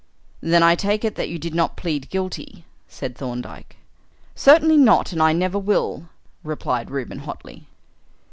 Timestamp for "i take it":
0.63-1.13